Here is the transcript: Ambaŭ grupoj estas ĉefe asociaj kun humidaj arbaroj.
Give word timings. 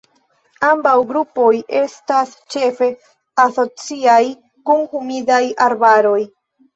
Ambaŭ 0.67 0.93
grupoj 1.09 1.49
estas 1.79 2.31
ĉefe 2.53 2.87
asociaj 3.43 4.21
kun 4.71 4.81
humidaj 4.95 5.43
arbaroj. 5.67 6.19